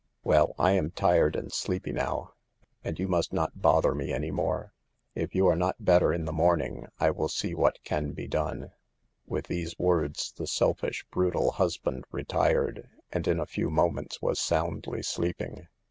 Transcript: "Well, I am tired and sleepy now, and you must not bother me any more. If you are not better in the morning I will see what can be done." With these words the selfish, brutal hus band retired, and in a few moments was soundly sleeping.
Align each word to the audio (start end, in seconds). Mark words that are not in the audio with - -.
"Well, 0.23 0.55
I 0.57 0.71
am 0.71 0.89
tired 0.89 1.35
and 1.35 1.51
sleepy 1.53 1.91
now, 1.91 2.33
and 2.83 2.97
you 2.97 3.07
must 3.07 3.33
not 3.33 3.61
bother 3.61 3.93
me 3.93 4.11
any 4.11 4.31
more. 4.31 4.73
If 5.13 5.35
you 5.35 5.45
are 5.45 5.55
not 5.55 5.75
better 5.85 6.11
in 6.11 6.25
the 6.25 6.31
morning 6.33 6.87
I 6.99 7.11
will 7.11 7.29
see 7.29 7.53
what 7.53 7.77
can 7.83 8.13
be 8.13 8.27
done." 8.27 8.71
With 9.27 9.45
these 9.45 9.77
words 9.77 10.33
the 10.35 10.47
selfish, 10.47 11.05
brutal 11.11 11.51
hus 11.51 11.77
band 11.77 12.05
retired, 12.11 12.89
and 13.11 13.27
in 13.27 13.39
a 13.39 13.45
few 13.45 13.69
moments 13.69 14.23
was 14.23 14.39
soundly 14.39 15.03
sleeping. 15.03 15.67